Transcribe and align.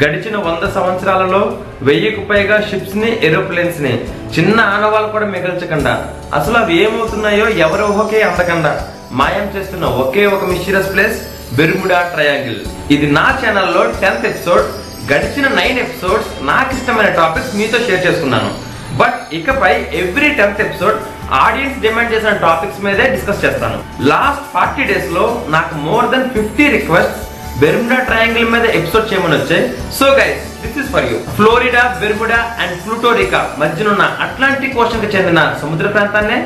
గడిచిన 0.00 0.36
వంద 0.36 0.64
సంవత్సరాలలో 0.74 1.58
వెయ్యికి 1.82 2.20
పైగా 2.20 2.56
షిప్స్ని 2.68 3.26
ఏరోప్లేన్స్ని 3.26 3.92
చిన్న 4.34 4.60
ఆనవాళ్ళు 4.60 5.08
కూడా 5.08 5.26
మిగల్చకుండా. 5.26 5.92
అసలు 6.34 6.56
అవి 6.58 6.84
ఏమవుతున్నాయో 6.84 7.48
ఎవరి 7.48 7.82
ఊహకే 7.82 8.22
అందకుండా 8.22 8.88
మాయం 9.12 9.46
చేస్తున్న 9.56 9.84
ఒకే 9.84 10.26
ఒక 10.26 10.44
మిస్టీరియస్ 10.44 10.92
ప్లేస్ 10.92 11.18
బెర్ముడా 11.56 12.10
ట్రయాంగిల్. 12.14 12.60
ఇది 12.90 13.06
నా 13.12 13.38
ఛానల్లో 13.42 13.82
టెన్త్ 14.02 14.26
ఎపిసోడ్ 14.26 14.64
గడిచిన 15.12 15.48
నైన్ 15.48 15.78
ఎపిసోడ్స్ 15.78 16.30
నాకు 16.42 16.74
ఇష్టమైన 16.74 17.08
టాపిక్స్ 17.08 17.56
మీతో 17.56 17.78
షేర్ 17.78 18.06
చేసుకున్నాను. 18.06 18.52
బట్ 18.96 19.34
ఇకపై 19.34 19.72
every 19.92 20.30
tenth 20.30 20.60
episode 20.60 20.96
audience 21.32 21.78
demand 21.80 22.12
చేసిన 22.14 22.32
టాపిక్స్ 22.46 22.80
మీదే 22.84 23.10
డిస్కస్ 23.10 23.44
చేస్తాను. 23.44 23.78
లాస్ట్ 24.08 24.46
ఫార్టీ 24.54 24.82
డేస్లో 24.92 25.26
నాకు 25.48 25.74
more 25.74 26.08
than 26.10 26.30
fifty 26.30 26.66
request 26.76 27.18
Bermuda 27.60 27.98
triangle 28.08 28.48
మీద 28.54 28.66
ఎపిసోడ్ 28.78 29.08
చేయమని 29.10 29.36
వచ్చాయి 29.38 29.64
so 29.98 30.06
guys 30.18 30.44
this 30.62 30.78
is 30.82 30.90
for 30.94 31.06
you 31.10 31.16
Florida 31.36 31.82
Bermuda 32.00 32.38
and 32.62 32.76
Puerto Rico 32.84 33.40
మధ్యనున్న 33.62 34.04
అట్లాంటిక్ 34.26 34.78
ఓషన్కి 34.82 35.10
చెందిన 35.16 35.40
సముద్ర 35.62 35.88
ప్రాంతాన్నే 35.96 36.38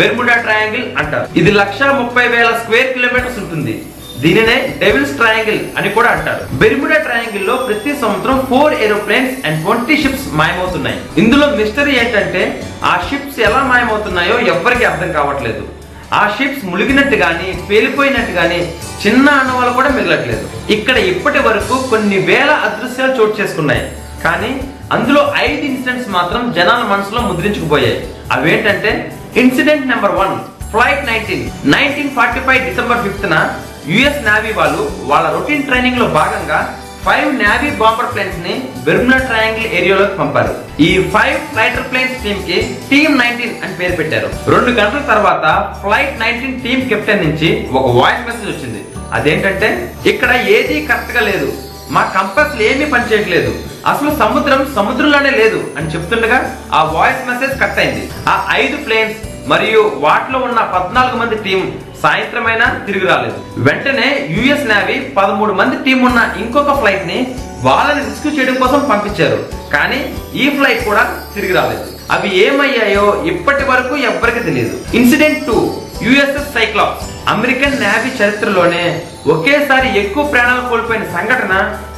బెర్ముడా 0.00 0.36
ట్రయాంగిల్ 0.44 0.86
అంటారు. 1.00 1.26
ఇది 1.40 1.50
లక్ష 1.62 1.82
ముప్పై 2.02 2.26
వేల 2.34 2.50
స్క్వేర్ 2.60 2.92
కిలోమీటర్స్ 2.94 3.40
ఉంటుంది. 3.42 3.74
దీనినే 4.22 4.56
డెవిల్స్ 4.82 5.14
ట్రయాంగిల్ 5.20 5.60
అని 5.78 5.88
కూడా 5.96 6.08
అంటారు. 6.16 6.42
బెర్ముడా 6.62 6.98
ట్రయాంగిల్లో 7.06 7.54
ప్రతి 7.68 7.92
సంవత్సరం 8.02 8.36
four 8.50 8.74
aeroplanes 8.86 9.34
and 9.46 9.60
twenty 9.64 9.96
ships 10.02 10.26
మాయమవుతున్నాయి. 10.40 10.98
ఇందులో 11.22 11.46
మిస్టరీ 11.60 11.94
ఏంటంటే 12.02 12.42
ఆ 12.90 12.92
షిప్స్ 13.08 13.40
ఎలా 13.48 13.62
మాయమవుతున్నాయో 13.70 14.36
ఎవ్వరికి 14.54 14.84
అర్థం 14.90 15.12
కావట్లేదు. 15.18 15.64
ఆ 16.18 16.22
షిప్స్ 16.36 16.64
మునిగినట్టు 16.70 17.16
గాని 17.24 17.48
పేలిపోయినట్టు 17.68 18.32
గాని 18.38 18.60
చిన్న 19.02 19.26
అణువులు 19.42 19.70
కూడా 19.78 19.90
మిగలట్లేదు. 19.96 20.44
ఇక్కడ 20.76 20.96
ఇప్పటి 21.12 21.40
వరకు 21.46 21.74
కొన్ని 21.92 22.18
వేల 22.30 22.50
అదృశ్యాలు 22.66 23.14
చోటు 23.18 23.34
చేసుకున్నాయి. 23.40 23.84
కానీ 24.24 24.50
అందులో 24.96 25.22
ఐదు 25.46 25.62
ఇన్సిడెంట్స్ 25.70 26.10
మాత్రం 26.16 26.42
జనాల 26.58 26.82
మనసులో 26.92 27.20
ముద్రించుకుపోయాయి. 27.30 27.98
అవేంటంటే 28.36 28.92
incident 29.42 29.90
number 29.92 30.16
one 30.20 30.34
flight 30.72 31.08
nineteen 31.10 31.44
nineteen 31.74 32.14
forty 32.18 32.40
five 32.46 32.60
December 32.68 33.02
fifth 33.06 33.26
న 33.34 33.38
యుఎస్ 33.92 34.22
నావీ 34.28 34.52
వాళ్ళు 34.60 34.82
వాళ్ళ 35.10 35.26
రొటీన్ 35.36 35.66
ట్రైనింగ్లో 35.68 36.06
భాగంగా 36.20 36.60
ఫైవ్ 37.06 37.28
నావీ 37.38 37.70
బాంబర్ 37.78 38.10
ప్లేన్స్ని 38.12 38.52
బెర్ముడా 38.86 39.16
ట్రయాంగిల్ 39.28 39.72
ఏరియాలోకి 39.78 40.14
పంపారు. 40.18 40.52
ఈ 40.86 40.88
ఫైవ్ 41.14 41.38
ఫ్లైటర్ 41.52 41.88
ప్లేన్స్ 41.90 42.22
టీమ్కి 42.24 42.58
టీమ్ 42.90 43.14
నైన్టీన్ 43.22 43.56
అని 43.64 43.74
పేరు 43.80 43.96
పెట్టారు. 44.00 44.28
రెండు 44.52 44.70
గంటల 44.80 45.00
తర్వాత 45.12 45.44
ఫ్లైట్ 45.82 46.20
నైన్టీన్ 46.20 46.60
టీమ్ 46.64 46.82
కెప్టెన్ 46.90 47.24
నుంచి 47.26 47.48
ఒక 47.72 47.88
వాయిస్ 47.98 48.26
మెసేజ్ 48.28 48.48
వచ్చింది. 48.52 48.82
అదేంటంటే 49.16 49.68
ఇక్కడ 50.06 50.30
ఏది 50.56 50.76
కరెక్ట్గా 50.90 51.22
లేదు. 51.30 51.48
మా 51.90 52.02
కంపస్ 52.16 52.54
ఏమీ 52.68 52.84
పనిచేయట్లేదు 52.92 53.52
అసలు 53.90 54.10
సముద్రం 54.22 54.60
సముద్రంలోనే 54.76 55.32
లేదు 55.40 55.60
అని 55.78 55.90
చెప్తుండగా 55.94 56.38
ఆ 56.72 56.82
వాయిస్ 56.96 57.28
మెసేజ్ 57.30 57.60
కట్ 57.62 57.80
అయింది. 57.84 58.04
ఆ 58.28 58.34
ఐదు 58.60 58.76
ప్లేన్స్ 58.86 59.18
మరియు 59.52 59.80
వాటిలో 60.04 60.38
ఉన్న 60.48 60.60
పద్నాలుగు 60.74 61.16
మంది 61.22 61.36
టీం 61.46 61.62
సాయంత్రమైనా 62.02 62.66
తిరిగి 62.86 63.06
రాలేదు. 63.06 63.38
వెంటనే 63.66 64.28
యుఎస్ 64.36 64.68
నేవీ 64.72 65.00
పదమూడు 65.18 65.52
మంది 65.52 65.76
టీం 65.84 66.04
ఉన్న 66.08 66.20
ఇంకొక 66.42 66.80
ఫ్లైట్ని 66.80 67.18
వాళ్ళని 67.66 68.02
రెస్క్యూ 68.08 68.32
చేయడం 68.36 68.54
కోసం 68.54 68.80
పంపించారు. 68.90 69.38
కానీ 69.74 70.00
ఈ 70.34 70.48
ఫ్లైట్ 70.56 70.84
కూడా 70.84 71.02
తిరిగి 71.34 71.52
రాలేదు. 71.52 71.84
అవి 72.10 72.28
ఏమయ్యాయో 72.46 73.24
ఇప్పటి 73.24 73.64
వరకు 73.64 73.96
ఎవ్వరికి 74.10 74.40
తెలియదు 74.46 74.96
incident 74.98 75.46
two 75.46 75.58
USS 76.06 76.54
Cyclops 76.54 77.06
American 77.28 77.80
navy 77.80 78.10
చరిత్రలోనే 78.20 78.84
ఒకేసారి 79.26 79.98
ఎక్కువ 79.98 80.24
ప్రాణాలు 80.24 80.62
కోల్పోయిన 80.68 81.04
సంఘటన 81.16 81.54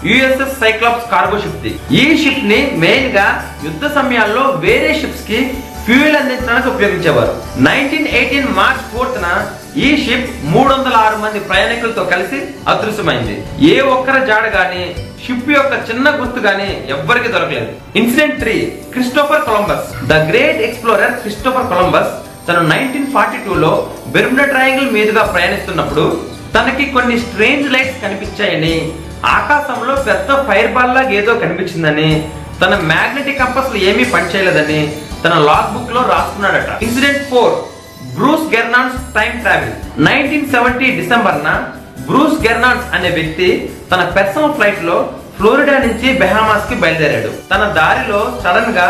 యుఎస్ఎస్ 0.06 0.61
సైక్లాప్స్ 0.61 1.11
కార్గో 1.11 1.39
షిప్ 1.44 1.66
ఈ 1.92 2.16
షిప్ని 2.22 2.61
మెయిన్గా 2.84 3.27
యుద్ధ 3.64 3.86
సమయాల్లో 3.94 4.44
వేరే 4.66 4.94
షిప్స్కి 5.00 5.39
ఫ్యూయల్ 5.86 6.16
అందించడానికి 6.16 6.68
ఉపయోగించేవారు. 6.68 7.33
నైన్టీన్ 7.68 8.06
ఎయిటీన్ 8.18 8.55
మార్చ్ 8.55 8.84
ఫోర్త్ 8.92 9.18
ఈ 9.83 9.89
షిప్ 10.02 10.27
మూడు 10.51 10.68
వందల 10.73 10.96
ఆరు 11.05 11.17
మంది 11.23 11.39
ప్రయాణికులతో 11.48 12.02
కలిసి 12.12 12.39
అదృశ్యమైంది. 12.73 13.35
ఏ 13.70 13.77
ఒక్కరి 13.95 14.20
జాడ 14.29 14.45
గాని 14.57 14.83
షిప్ 15.24 15.48
యొక్క 15.55 15.74
చిన్న 15.89 16.07
గుర్తు 16.18 16.40
గాని 16.45 16.68
ఎవ్వరికి 16.95 17.29
దొరకలేదు. 17.35 17.73
Incident 18.01 18.39
three 18.42 18.55
Christopher 18.95 19.45
Columbus 19.48 19.89
the 20.13 20.20
great 20.30 20.61
explorer 20.68 21.17
Christopher 21.23 21.68
Columbus 21.73 22.13
తను 22.48 22.63
నైన్టీన్ 22.73 23.11
ఫార్టీ 23.17 23.40
టూలో 23.46 23.73
బెర్ముడా 24.14 24.46
ట్రయాంగిల్ 24.55 24.95
మీదుగా 24.96 25.24
ప్రయాణిస్తున్నప్పుడు 25.34 26.07
తనకి 26.57 26.86
కొన్ని 26.96 27.18
స్ట్రేంజ్ 27.27 27.68
లైట్స్ 27.74 28.01
కనిపించాయని 28.07 28.74
ఆకాశంలో 29.36 29.95
పెద్ద 30.08 30.30
ఫైర్ 30.48 30.73
బాల్ 30.74 30.95
లాగా 30.96 31.14
ఏదో 31.20 31.34
కనిపించిందని 31.45 32.11
తన 32.63 32.74
మ్యాగ్నెటిక్ 32.90 33.42
కంపస్లు 33.45 33.79
ఏమీ 33.90 34.05
పనిచేయలేదని 34.17 34.80
తన 35.24 35.36
లాగ్ 35.51 35.73
బుక్లో 35.77 36.02
రాసుకున్నాడట 36.14 36.83
incident 36.86 37.24
four 37.30 37.55
Bruce 38.17 38.47
Gernon's 38.55 38.97
time 39.17 39.33
travel. 39.45 39.75
Nineteen 40.08 40.51
seventy 40.55 40.89
December 40.98 41.39
న 41.47 41.51
బ్రూస్ 42.08 42.36
గెర్నాన్స్ 42.47 42.86
అనే 42.97 43.11
వ్యక్తి 43.19 43.48
తన 43.91 44.02
పెర్సనల్ 44.17 44.55
ఫ్లైట్లో 44.57 44.97
ఫ్లోరిడా 45.36 45.77
నుంచి 45.86 46.08
బెహామాస్కి 46.23 46.77
బయలుదేరాడు. 46.83 47.30
తన 47.52 47.63
దారిలో 47.79 48.20
సడన్గా 48.45 48.89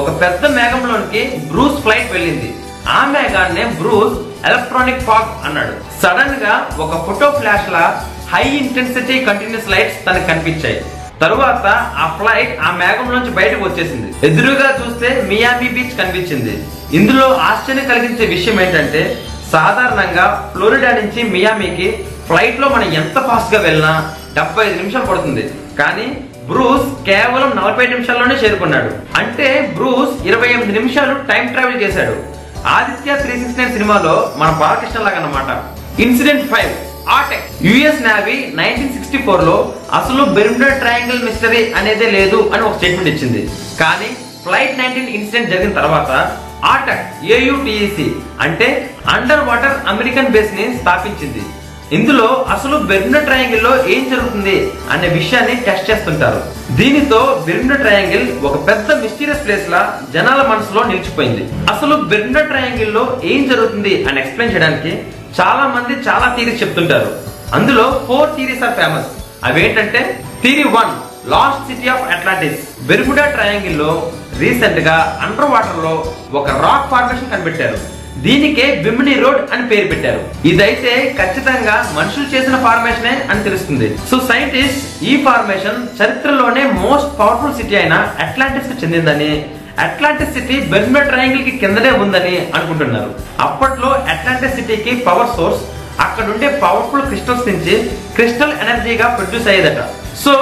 ఒక 0.00 0.08
పెద్ద 0.22 0.44
మేఘంలోనికి 0.56 1.22
బ్రూస్ 1.50 1.78
ఫ్లైట్ 1.84 2.10
వెళ్ళింది. 2.16 2.50
ఆ 2.96 3.00
మేఘాన్నే 3.14 3.64
బ్రూస్ 3.80 4.16
ఎలక్ట్రానిక్ 4.48 5.04
ఫాగ్ 5.08 5.30
అన్నాడు. 5.46 5.74
సడన్గా 6.02 6.54
ఒక 6.84 6.92
ఫోటో 7.06 7.28
ఫ్లాష్ 7.38 7.70
లా 7.76 7.84
హై 8.32 8.44
ఇంటెన్సిటీ 8.62 9.16
కంటిన్యూస్ 9.28 9.70
లైట్స్ 9.74 10.00
తనకు 10.06 10.26
కనిపించాయి. 10.30 10.80
తరువాత 11.20 11.66
ఆ 11.96 12.18
ఫ్లైట్ 12.20 12.58
ఆ 12.60 12.70
మేఘం 12.70 13.14
నుంచి 13.14 13.30
బయటకు 13.30 13.64
వచ్చేసింది. 13.64 14.26
ఎదురుగా 14.26 14.78
చూస్తే 14.80 15.26
మియామి 15.28 15.68
బీచ్ 15.68 15.98
కనిపించింది. 15.98 16.64
ఇందులో 16.92 17.34
ఆశ్చర్యం 17.34 17.88
కలిగించే 17.88 18.26
విషయం 18.26 18.60
ఏంటంటే 18.60 19.20
సాధారణంగా 19.52 20.50
ఫ్లోరిడా 20.54 20.90
నుంచి 20.90 21.22
మియామికి 21.22 22.04
ఫ్లైట్లో 22.26 22.68
మనం 22.68 22.92
ఎంత 22.92 23.14
ఫాస్ట్గా 23.14 23.60
వెళ్ళినా 23.60 24.14
డెబ్బై 24.34 24.64
ఐదు 24.64 24.76
నిమిషాలు 24.76 25.06
పడుతుంది. 25.06 25.54
కానీ 25.78 26.24
బ్రూస్ 26.46 27.04
కేవలం 27.04 27.52
నలభై 27.64 27.86
నిమిషాల్లోనే 27.86 28.34
చేరుకున్నాడు. 28.34 29.18
అంటే 29.18 29.72
బ్రూస్ 29.76 30.26
ఇరవై 30.26 30.48
ఎనిమిది 30.48 30.72
నిమిషాలు 30.72 31.14
టైం 31.14 31.46
ట్రావెల్ 31.46 31.82
చేశాడు. 31.82 32.16
ఆదిత్య 32.66 33.22
త్రీ 33.22 33.32
సిక్స్ 33.32 33.58
నైన్ 33.58 33.72
సినిమాలో 33.72 34.32
మన 34.36 34.50
బాలకృష్ణ 34.50 35.02
లాగా 35.02 35.16
అన్నమాట. 35.16 35.74
Incident 36.00 36.52
five. 36.52 36.72
AUTEC 37.16 37.48
US 37.66 38.02
navy 38.04 38.36
nineteen 38.60 38.92
sixty 38.94 39.18
ఫోర్లో 39.26 39.56
అసలు 39.98 40.22
బెర్ముడా 40.36 40.68
ట్రయాంగిల్ 40.82 41.24
మిస్టరీ 41.28 41.62
అనేదే 41.78 42.06
లేదు 42.16 42.38
అని 42.52 42.62
ఒక 42.68 42.76
స్టేట్మెంట్ 42.78 43.10
ఇచ్చింది. 43.12 43.42
కానీ 43.80 44.08
ఫ్లైట్ 44.44 44.78
నైన్టీన్ 44.80 45.12
ఇన్సిడెంట్ 45.18 45.52
జరిగిన 45.52 45.74
తర్వాత 45.80 46.10
ఆటక్ 46.72 47.06
ఏయుటిఈసి 47.36 48.06
అంటే 48.44 48.68
అండర్ 49.14 49.44
వాటర్ 49.48 49.76
అమెరికన్ 49.92 50.32
బేస్ని 50.36 50.66
స్థాపించింది. 50.80 51.42
ఇందులో 51.96 52.28
అసలు 52.54 52.76
బెర్ముడా 52.90 53.20
ట్రయాంగిల్లో 53.26 53.72
ఏం 53.94 54.04
జరుగుతుంది 54.12 54.54
అనే 54.92 55.08
విషయాన్ని 55.18 55.56
టెస్ట్ 55.66 55.90
చేస్తుంటారు. 55.90 56.40
దీనితో 56.78 57.20
బెర్ముడా 57.46 57.76
ట్రయాంగిల్ 57.82 58.24
ఒక 58.48 58.56
పెద్ద 58.68 58.96
మిస్టీరియస్ 59.02 59.44
ప్లేస్ 59.46 59.68
లా 59.74 59.82
జనాల 60.14 60.40
మనసులో 60.52 60.82
నిలిచిపోయింది. 60.90 61.44
అసలు 61.74 61.96
బెర్ముడా 62.12 62.44
ట్రయాంగిల్లో 62.52 63.04
ఏం 63.32 63.42
జరుగుతుంది 63.52 63.94
అని 64.08 64.20
ఎక్స్ప్లెయిన్ 64.22 64.54
చేయడానికి 64.54 64.94
చాలా 65.38 65.64
మంది 65.74 65.94
చాలా 66.08 66.26
థీరీస్ 66.36 66.60
చెప్తుంటారు. 66.62 67.08
అందులో 67.56 67.86
ఫోర్ 68.08 68.30
థీరీస్ 68.36 68.64
ఆర్ 68.66 68.76
ఫేమస్ 68.80 69.08
అవేంటంటే 69.48 70.00
theory 70.42 70.66
one 70.76 70.92
lost 71.32 71.66
city 71.68 71.86
of 71.94 72.06
Atlantis 72.14 72.60
Bermuda 72.88 73.24
ట్రయాంగిల్లో 73.34 73.90
రీసెంట్గా 74.42 74.96
అండర్ 75.24 75.50
వాటర్లో 75.54 75.92
ఒక 76.38 76.48
రాక్ 76.64 76.88
ఫార్మేషన్ 76.92 77.32
కనిపెట్టారు. 77.32 77.78
దీనికే 78.24 78.66
బిమ్ని 78.84 79.14
రోడ్ 79.22 79.40
అని 79.54 79.64
పేరు 79.70 79.86
పెట్టారు. 79.92 80.20
ఇదైతే 80.50 80.92
ఖచ్చితంగా 81.18 81.74
మనుషులు 81.96 82.26
చేసిన 82.34 82.56
ఫార్మేషనే 82.66 83.14
అని 83.30 83.44
తెలుస్తుంది. 83.48 83.88
సో 84.10 84.16
సైంటిస్ట్ 84.30 84.82
ఈ 85.10 85.14
ఫార్మేషన్ 85.26 85.80
చరిత్రలోనే 85.98 86.62
మోస్ట్ 86.84 87.12
పవర్ఫుల్ 87.20 87.58
సిటీ 87.58 87.76
అయిన 87.82 87.96
అట్లాంటిస్కు 88.26 88.76
చెందిందని 88.82 89.30
అట్లాంటిక్ 89.84 90.34
సిటీ 90.34 90.56
బెర్మే 90.72 91.00
ట్రయాంగిల్కి 91.10 91.52
కిందనే 91.62 91.90
ఉందని 92.04 92.34
అనుకుంటున్నారు. 92.56 93.10
అప్పట్లో 93.46 93.90
అట్లాంటిక్ 94.12 94.56
సిటీకి 94.56 94.94
పవర్ 95.08 95.34
సోర్స్ 95.36 95.62
అక్కడ 96.04 96.24
ఉండే 96.32 96.48
పవర్ఫుల్ 96.62 97.08
క్రిస్టల్స్ 97.10 97.48
నుంచి 97.48 97.74
క్రిస్టల్ 98.14 98.54
ఎనర్జీగా 98.62 99.06
ప్రొడ్యూస్ 99.16 99.48
అయ్యేదట. 99.52 99.82
సో 100.22 100.32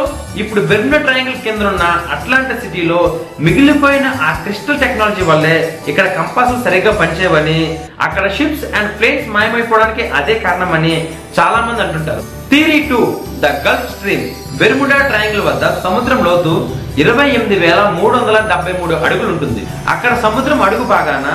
ఇప్పుడు 0.42 0.60
బెర్ముడా 0.70 0.98
ట్రయాంగిల్ 1.04 1.36
కింద 1.44 1.62
ఉన్న 1.70 1.84
అట్లాంటా 2.14 2.54
సిటీలో 2.62 2.98
మిగిలిపోయిన 3.46 4.06
ఆ 4.26 4.30
క్రిస్టల్ 4.44 4.80
టెక్నాలజీ 4.82 5.24
వల్లే 5.30 5.54
ఇక్కడ 5.90 6.06
కంపాసులు 6.18 6.60
సరిగ్గా 6.66 6.92
పనిచేయవని 7.00 7.58
అక్కడ 8.06 8.24
షిప్స్ 8.36 8.64
అండ్ 8.78 8.92
ప్లేన్స్ 8.98 9.28
మాయమైపోవడానికి 9.36 10.04
అదే 10.18 10.34
కారణమని 10.46 10.94
చాలా 11.38 11.58
మంది 11.66 11.82
అంటుంటారు. 11.86 12.22
Theory 12.50 12.80
two 12.90 13.00
the 13.44 13.52
Gulf 13.66 13.90
Stream 13.94 14.26
Bermuda 14.60 14.98
triangle 15.10 15.44
వద్ద 15.50 15.64
సముద్రం 15.84 16.20
లోతు 16.28 16.54
ఇరవై 17.00 17.26
ఎనిమిది 17.28 17.56
వేల 17.64 17.80
మూడు 17.98 18.14
వందల 18.16 18.38
డెబ్బై 18.52 18.72
మూడు 18.80 18.94
అడుగులు 19.04 19.30
ఉంటుంది 19.34 19.62
అక్కడ 19.88 20.12
సముద్రం 20.24 20.62
అడుగు 20.62 20.84
భాగాన 20.94 21.26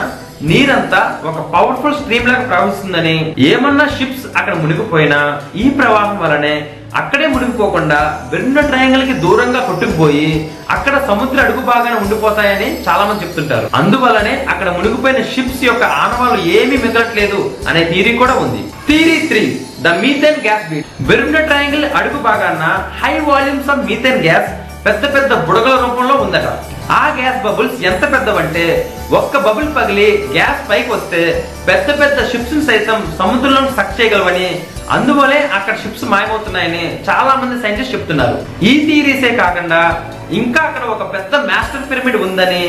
నీరంతా 0.49 0.99
ఒక 1.29 1.39
పవర్ఫుల్ 1.53 1.95
స్ట్రీమ్ 1.99 2.27
లాగా 2.29 2.43
ప్రవహిస్తుందని. 2.49 3.13
ఏమన్నా 3.51 3.85
షిప్స్ 3.97 4.25
అక్కడ 4.39 4.53
మునిగిపోయినా 4.55 5.19
ఈ 5.55 5.63
ప్రవాహం 5.69 6.17
వలనే 6.23 6.55
అక్కడే 6.99 7.27
మునిగిపోకుండా 7.27 7.97
బెర్ముడా 8.31 8.63
ట్రయాంగిల్కి 8.67 9.15
దూరంగా 9.23 9.61
కొట్టుకుపోయి 9.69 10.27
అక్కడ 10.75 10.95
సముద్ర 11.07 11.37
అడుగు 11.45 11.61
బాగానే 11.71 11.95
ఉండిపోతాయని 12.01 12.67
చాలా 12.87 13.03
మంది 13.05 13.23
చెప్తుంటారు. 13.23 13.67
అందువల్లనే 13.79 14.45
అక్కడ 14.53 14.69
మునిగిపోయిన 14.77 15.21
షిప్స్ 15.33 15.63
యొక్క 15.69 15.83
ఆనవాళ్ళు 16.03 16.39
ఏమీ 16.59 16.77
మిగలట్లేదు 16.85 17.41
అనే 17.69 17.83
థీరీ 17.91 18.13
కూడా 18.21 18.35
ఉంది. 18.43 18.61
Theory 18.87 19.17
three 19.31 19.43
the 19.85 19.95
methane 20.03 20.39
gas 20.45 20.69
bed 20.69 20.87
Bermuda 21.09 21.43
triangle 21.49 21.85
అడుగు 22.01 22.21
భాగాన 22.29 22.63
high 23.01 23.13
volumes 23.31 23.69
of 23.75 23.85
methane 23.89 24.23
gas 24.27 24.49
పెద్ద 24.87 25.03
పెద్ద 25.13 25.31
బుడగల 25.47 25.75
రూపంలో 25.85 26.15
ఉందట. 26.25 26.47
ఆ 26.97 27.03
గ్యాస్ 27.15 27.39
బబుల్స్ 27.45 27.79
ఎంత 27.89 28.03
పెద్దవంటే 28.11 28.65
ఒక్క 29.19 29.37
బబుల్ 29.45 29.69
పగిలి 29.77 30.05
గ్యాస్ 30.35 30.61
పైకి 30.69 30.89
వస్తే 30.93 31.21
పెద్ద 31.69 31.87
పెద్ద 32.01 32.17
షిప్స్ 32.31 32.59
సైతం 32.69 32.99
సముద్రంలో 33.19 33.61
సక్ 33.77 33.97
చేయగలవని 33.97 34.49
అందువలే 34.95 35.39
అక్కడ 35.57 35.73
షిప్స్ 35.81 36.05
మాయమవుతున్నాయని 36.11 36.83
చాలా 37.07 37.33
మంది 37.39 37.55
సైంటిస్ట్ 37.63 37.93
చెప్తున్నారు. 37.95 38.37
ఈ 38.69 38.73
థియరీసే 38.87 39.31
కాకుండా 39.41 39.81
ఇంకా 40.39 40.61
అక్కడ 40.67 40.83
ఒక 40.93 41.03
పెద్ద 41.15 41.35
మాస్టర్ 41.49 41.89
పిరమిడ్ 41.89 42.19
ఉందని 42.27 42.63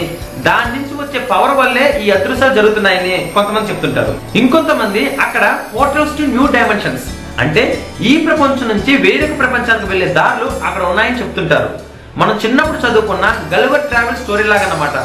దాని 0.48 0.70
నుంచి 0.76 0.94
వచ్చే 1.02 1.20
పవర్ 1.32 1.56
వల్లే 1.60 1.86
ఈ 2.04 2.08
అదృశ్యాలు 2.16 2.58
జరుగుతున్నాయని 2.58 3.16
కొంతమంది 3.36 3.70
చెప్తుంటారు. 3.72 4.14
ఇంకొంతమంది 4.40 5.02
అక్కడ 5.26 5.44
పోర్టల్స్ 5.74 6.16
టు 6.18 6.26
న్యూ 6.34 6.46
డైమెన్షన్స్. 6.56 7.06
అంటే 7.42 7.62
ఈ 8.10 8.14
ప్రపంచం 8.26 8.68
నుంచి 8.72 8.92
వేరొక 9.04 9.34
ప్రపంచానికి 9.42 9.90
వెళ్ళే 9.92 10.08
దారులు 10.20 10.48
అక్కడ 10.68 10.82
ఉన్నాయని 10.92 11.20
చెప్తుంటారు. 11.20 11.70
మనం 12.20 12.34
చిన్నప్పుడు 12.42 12.78
చదువుకున్న 12.84 13.26
గల్వర్ 13.52 13.88
ట్రావెల్ 13.90 14.20
స్టోరీ 14.22 14.44
లాగా 14.50 14.64
అన్నమాట 14.66 14.96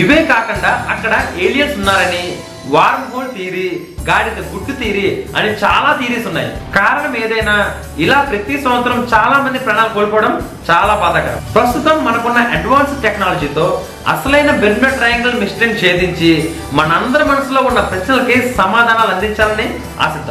ఇవే 0.00 0.18
కాకుండా 0.30 0.70
అక్కడ 0.92 1.14
ఏలియన్స్ 1.46 1.76
ఉన్నారని 1.80 2.22
వార్మ్ 2.74 3.10
హోల్ 3.10 3.28
థీరీ 3.34 3.66
గాడిద 4.08 4.38
గుట్టు 4.52 4.72
థీరీ 4.78 5.04
అని 5.36 5.50
చాలా 5.62 5.90
థీరీస్ 5.98 6.26
ఉన్నాయి. 6.30 6.48
కారణం 6.76 7.12
ఏదైనా 7.24 7.54
ఇలా 8.04 8.18
ప్రతి 8.30 8.54
సంవత్సరం 8.64 8.98
చాలా 9.14 9.36
మంది 9.44 9.58
ప్రాణాలు 9.66 9.92
కోల్పోవడం 9.96 10.32
చాలా 10.70 10.94
బాధాకరం. 11.02 11.38
ప్రస్తుతం 11.54 11.96
మనకున్న 12.06 12.38
అడ్వాన్స్ 12.56 12.94
టెక్నాలజీతో 13.04 13.66
అసలైన 14.14 14.50
బెర్ముడా 14.62 14.90
ట్రయాంగిల్ 14.98 15.40
మిస్టరీని 15.42 15.80
ఛేదించి 15.82 16.32
మనందరి 16.80 17.26
మనసులో 17.32 17.62
ఉన్న 17.70 17.80
ప్రశ్నలకి 17.92 18.36
సమాధానాలు 18.60 19.12
అందించాలని 19.14 19.68
ఆశిద్దాం. 20.06 20.24